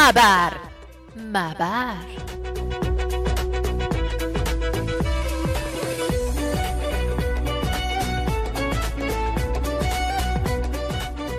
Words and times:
خبر. 0.00 0.52
مبر. 1.16 1.94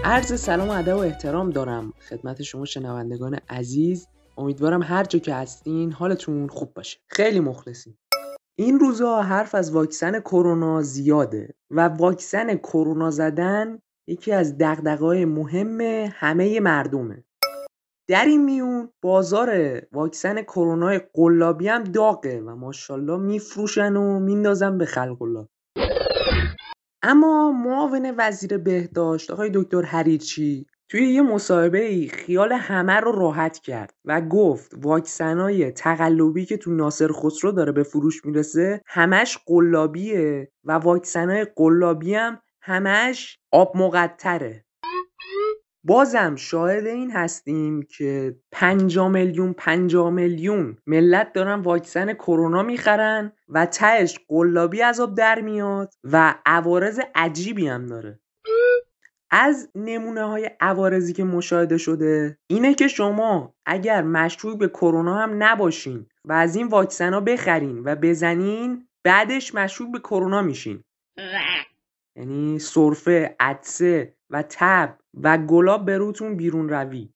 عرض 0.03 0.39
سلام 0.39 0.69
و 0.69 0.71
ادب 0.71 0.95
و 0.95 0.99
احترام 0.99 1.49
دارم 1.49 1.93
خدمت 2.09 2.41
شما 2.41 2.65
شنوندگان 2.65 3.39
عزیز. 3.49 4.07
امیدوارم 4.37 4.83
هر 4.83 5.03
جا 5.03 5.19
که 5.19 5.33
هستین 5.33 5.91
حالتون 5.91 6.47
خوب 6.47 6.73
باشه. 6.73 6.99
خیلی 7.07 7.39
مخلصیم. 7.39 7.97
این 8.55 8.79
روزا 8.79 9.21
حرف 9.21 9.55
از 9.55 9.71
واکسن 9.71 10.19
کرونا 10.19 10.81
زیاده 10.81 11.53
و 11.71 11.81
واکسن 11.87 12.55
کرونا 12.55 13.11
زدن 13.11 13.79
یکی 14.07 14.31
از 14.31 14.57
دغدغه‌های 14.57 15.25
مهم 15.25 15.81
همه 16.13 16.59
مردمه. 16.59 17.23
در 18.11 18.25
این 18.25 18.43
میون 18.43 18.89
بازار 19.01 19.81
واکسن 19.91 20.41
کرونا 20.41 20.99
قلابی 21.13 21.67
هم 21.67 21.83
داغه 21.83 22.41
و 22.41 22.55
ماشاءالله 22.55 23.17
میفروشن 23.17 23.95
و 23.95 24.19
میندازن 24.19 24.77
به 24.77 24.85
خلق 24.85 25.21
الله. 25.21 25.47
اما 27.03 27.51
معاون 27.51 28.13
وزیر 28.17 28.57
بهداشت 28.57 29.31
آقای 29.31 29.51
دکتر 29.53 29.81
حریچی 29.81 30.65
توی 30.89 31.07
یه 31.07 31.21
مصاحبه 31.21 31.85
ای 31.85 32.07
خیال 32.07 32.51
همه 32.53 32.93
رو 32.93 33.11
راحت 33.11 33.59
کرد 33.59 33.93
و 34.05 34.21
گفت 34.21 34.71
واکسنای 34.81 35.71
تقلبی 35.71 36.45
که 36.45 36.57
تو 36.57 36.71
ناصر 36.71 37.11
خسرو 37.11 37.51
داره 37.51 37.71
به 37.71 37.83
فروش 37.83 38.25
می‌رسه 38.25 38.81
همش 38.85 39.37
قلابیه 39.45 40.51
و 40.63 40.71
واکسنای 40.71 41.47
قلابی 41.55 42.15
هم 42.15 42.39
همش 42.61 43.39
آب 43.51 43.77
مقطره 43.77 44.65
بازم 45.83 46.35
شاهد 46.35 46.87
این 46.87 47.11
هستیم 47.11 47.81
که 47.81 48.35
5 48.51 48.99
میلیون 48.99 49.53
5 49.53 49.95
میلیون 49.95 50.77
ملت 50.87 51.33
دارن 51.33 51.59
واکسن 51.59 52.13
کرونا 52.13 52.63
می‌خرن 52.63 53.31
و 53.49 53.65
تهش 53.65 54.19
قلابی 54.27 54.81
از 54.81 54.99
آب 54.99 55.15
در 55.15 55.41
میاد 55.41 55.93
و 56.03 56.35
عوارض 56.45 56.99
عجیبی 57.15 57.67
هم 57.67 57.85
داره. 57.85 58.19
از 59.31 59.69
نمونه 59.75 60.23
های 60.23 60.51
عوارضی 60.59 61.13
که 61.13 61.23
مشاهده 61.23 61.77
شده 61.77 62.37
اینه 62.47 62.73
که 62.73 62.87
شما 62.87 63.55
اگر 63.65 64.01
مشکوک 64.01 64.57
به 64.57 64.67
کرونا 64.67 65.17
هم 65.17 65.43
نباشین 65.43 66.05
و 66.25 66.33
از 66.33 66.55
این 66.55 66.67
واکسن 66.67 67.13
ها 67.13 67.19
بخرین 67.19 67.79
و 67.85 67.95
بزنین 67.95 68.87
بعدش 69.03 69.55
مشکوک 69.55 69.91
به 69.91 69.99
کرونا 69.99 70.41
میشین. 70.41 70.83
یعنی 72.15 72.59
سرفه 72.59 73.35
عدسه 73.39 74.13
و 74.31 74.43
تب 74.49 74.97
و 75.23 75.37
گلاب 75.37 75.85
به 75.85 75.97
روتون 75.97 76.35
بیرون 76.37 76.69
روی. 76.69 77.09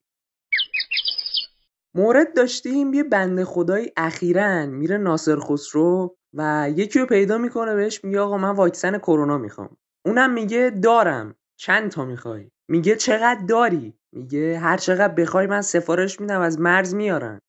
مورد 1.95 2.35
داشتیم 2.35 2.93
یه 2.93 3.03
بنده 3.03 3.45
خدایی 3.45 3.91
اخیرا 3.97 4.65
میره 4.65 4.97
ناصر 4.97 5.39
خسرو 5.39 6.15
و 6.33 6.69
یکی 6.75 6.99
رو 6.99 7.05
پیدا 7.05 7.37
می‌کنه 7.37 7.75
بهش 7.75 8.03
میگه 8.03 8.19
آقا 8.19 8.37
من 8.37 8.49
واکسن 8.49 8.97
کرونا 8.97 9.37
می‌خوام. 9.37 9.77
اونم 10.05 10.33
میگه 10.33 10.69
دارم. 10.83 11.35
چند 11.59 11.91
تا 11.91 12.05
می‌خوای؟ 12.05 12.51
میگه 12.67 12.95
چقدر 12.95 13.45
داری؟ 13.47 13.93
میگه 14.11 14.59
هر 14.59 14.77
چقدر 14.77 15.13
بخوای 15.13 15.47
من 15.47 15.61
سفارش 15.61 16.21
میدم 16.21 16.41
از 16.41 16.59
مرز 16.59 16.95
میارن. 16.95 17.41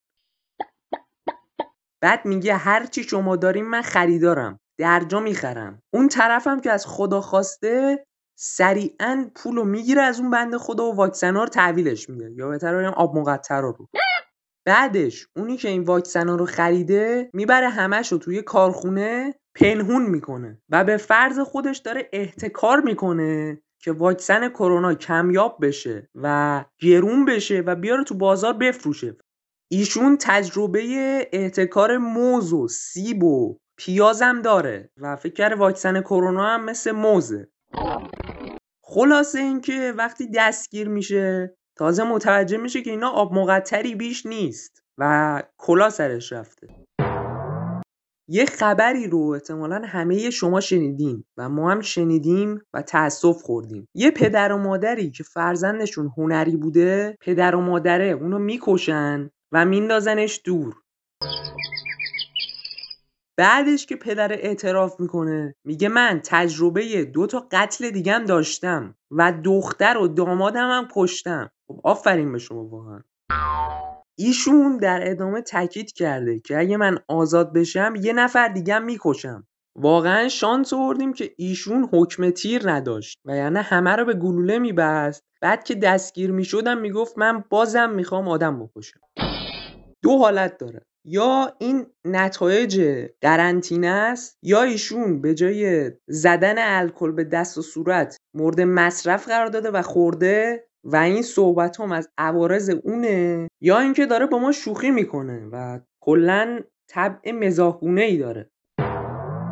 بعد 2.01 2.27
میگه 2.27 2.55
هر 2.55 2.87
چی 2.87 3.03
شما 3.03 3.37
داریم 3.37 3.69
من 3.69 3.83
خریدارم. 3.83 4.61
درجا 4.79 5.21
می‌خرم. 5.21 5.83
اون 5.95 6.09
طرفم 6.09 6.61
که 6.61 6.71
از 6.71 6.87
خدا 6.87 7.21
خواسته 7.21 8.07
سریعا 8.39 9.31
پولو 9.35 9.65
می‌گیره 9.65 10.03
از 10.03 10.21
اون 10.21 10.31
بنده 10.31 10.59
خدا 10.59 10.85
و 10.85 10.97
واکسن 10.97 11.37
ها 11.37 11.43
رو 11.43 11.49
تحویلش 11.49 12.11
میده. 12.11 12.33
یا 12.37 12.49
بهتر 12.49 12.79
بگم 12.79 12.93
آب 12.97 13.19
مقطر 13.19 13.61
رو 13.61 13.89
بعدش 14.67 15.27
اونی 15.37 15.57
که 15.57 15.69
این 15.69 15.83
واکسن 15.83 16.29
ها 16.29 16.35
رو 16.35 16.47
خریده 16.47 17.31
می‌بره 17.33 17.69
همش 17.69 18.13
رو 18.13 18.19
توی 18.19 18.43
کارخونه 18.43 19.35
پنهون 19.55 20.07
می‌کنه 20.07 20.63
و 20.69 20.85
به 20.85 20.97
فرض 20.97 21.39
خودش 21.39 21.79
داره 21.79 22.09
احتکار 22.13 22.81
می‌کنه 22.81 23.63
که 23.79 23.93
واکسن 23.93 24.49
کرونا 24.49 24.95
کمیاب 24.95 25.59
بشه 25.63 26.09
و 26.15 26.65
گرون 26.79 27.25
بشه 27.25 27.61
و 27.67 27.77
بیاره 27.77 28.05
تو 28.05 28.15
بازار 28.15 28.53
بفروشه. 28.53 29.17
ایشون 29.71 30.17
تجربه 30.21 30.83
احتکار 31.33 31.97
موز 31.97 32.53
و 32.53 32.69
سیب 32.69 33.25
و 33.25 33.59
پیازم 33.77 34.43
داره 34.43 34.91
و 34.97 35.17
فکر 35.17 35.55
واکسن 35.55 36.01
کرونا 36.01 36.45
هم 36.47 36.65
مثل 36.65 36.93
موزه. 36.93 37.49
خلاصه 38.89 39.39
اینکه 39.39 39.95
وقتی 39.97 40.31
دستگیر 40.35 40.89
میشه 40.89 41.57
تازه 41.77 42.05
متوجه 42.05 42.57
میشه 42.57 42.83
که 42.83 42.91
اینا 42.91 43.11
آب 43.11 43.35
مقطری 43.35 43.95
بیش 43.95 44.27
نیست 44.27 44.83
و 44.99 45.43
کلا 45.59 45.91
سرش 45.91 46.33
رفته. 46.33 46.69
یه 48.29 48.47
خبری 48.47 49.07
رو 49.07 49.21
احتمالا 49.21 49.83
همه 49.85 50.31
شما 50.31 50.61
شنیدین 50.61 51.25
و 51.37 51.49
ما 51.49 51.71
هم 51.71 51.81
شنیدیم 51.81 52.61
و 52.75 52.83
تأسف 52.83 53.43
خوردیم. 53.43 53.89
یه 53.95 54.11
پدر 54.11 54.53
و 54.53 54.59
مادری 54.59 55.11
که 55.11 55.25
فرزندشون 55.25 56.11
هنری 56.17 56.57
بوده 56.57 57.17
پدر 57.21 57.57
و 57.57 57.61
مادره 57.61 58.07
اونو 58.07 58.39
می‌کشن 58.39 59.31
و 59.53 59.65
میندازنش 59.65 60.41
دور. 60.45 60.75
بعدش 63.39 63.87
که 63.87 63.97
پدر 63.97 64.33
اعتراف 64.33 65.01
می‌کنه 65.01 65.55
میگه 65.65 65.89
من 65.89 66.21
تجربه 66.25 67.05
دو 67.05 67.27
تا 67.27 67.49
قتل 67.53 67.91
دیگم 67.91 68.25
داشتم 68.29 68.95
و 69.11 69.33
دختر 69.45 69.99
و 69.99 70.09
دامادم 70.09 70.71
هم 70.71 70.89
کشتم. 70.95 71.51
خب 71.69 71.81
آفرین 71.85 72.33
به 72.33 72.39
شما 72.39 72.65
واقعا. 72.65 73.01
ایشون 74.19 74.77
در 74.77 75.11
ادامه 75.11 75.43
تاکید 75.43 75.93
کرده 75.93 76.41
که 76.41 76.59
اگه 76.59 76.77
من 76.77 76.99
آزاد 77.09 77.53
بشم 77.53 77.95
یه 78.01 78.13
نفر 78.13 78.49
دیگم 78.49 78.83
می‌کشم. 78.83 79.47
واقعا 79.79 80.29
شانس 80.29 80.73
آوردیم 80.73 81.13
که 81.13 81.35
ایشون 81.37 81.89
حکم 81.93 82.31
تیر 82.31 82.71
نداشت 82.71 83.19
و 83.25 83.37
یعنی 83.37 83.59
همه 83.59 83.91
رو 83.97 84.05
به 84.05 84.15
گلوله 84.15 84.59
میبست. 84.59 85.23
بعد 85.41 85.65
که 85.65 85.75
دستگیر 85.75 86.31
می‌شدم 86.31 86.79
می‌گفت 86.79 87.19
من 87.19 87.45
بازم 87.51 87.91
می‌خوام 87.91 88.29
آدم 88.29 88.59
بکشم. 88.65 89.01
دو 90.03 90.19
حالت 90.19 90.59
داره. 90.59 90.83
یا 91.09 91.53
این 91.59 91.87
نتایج 92.05 93.07
قرنطینه 93.21 93.87
است 93.87 94.39
یا 94.43 94.63
ایشون 94.63 95.21
به 95.21 95.35
جای 95.35 95.91
زدن 96.07 96.55
الکل 96.59 97.13
به 97.13 97.25
دست 97.25 97.59
و 97.59 97.63
صورت 97.63 98.17
مورد 98.35 98.61
مصرف 98.61 99.29
قرار 99.29 99.47
داده 99.47 99.71
و 99.71 99.83
خورده 99.83 100.65
و 100.85 100.97
این 100.97 101.23
صحبت 101.23 101.81
هم 101.81 101.93
از 101.93 102.09
عوارض 102.19 102.71
اونه 102.85 103.49
یا 103.61 103.79
اینکه 103.79 104.07
داره 104.07 104.27
با 104.27 104.39
ما 104.39 104.53
شوخی 104.53 104.91
می‌کنه 104.91 105.49
و 105.53 105.81
کلا 106.01 106.61
طبع 106.89 107.33
مزاحونه 107.33 108.03
ای 108.03 108.17
داره. 108.17 108.51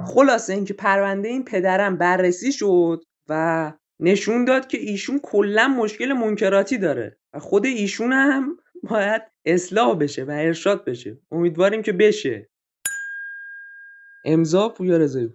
خلاصه 0.07 0.53
اینکه 0.53 0.75
پرونده 0.75 1.29
این 1.29 1.45
پدرم 1.45 1.97
بررسی 1.99 2.53
شد 2.53 3.05
و 3.29 3.73
نشون 4.01 4.45
داد 4.45 4.67
که 4.67 4.79
ایشون 4.79 5.21
کلا 5.23 5.69
مشکل 5.69 6.13
منکراتی 6.13 6.79
داره 6.79 7.19
و 7.35 7.39
خود 7.39 7.67
ایشون 7.67 8.13
هم 8.13 8.57
باید 8.83 9.23
اصلاح 9.47 9.99
بشه 9.99 10.25
و 10.25 10.31
ارشاد 10.31 10.85
بشه. 10.85 11.19
امیدواریم 11.33 11.83
که 11.83 11.93
بشه. 11.93 12.51
امضا 14.25 14.69
پویا 14.69 14.97
رضایی 14.97 15.33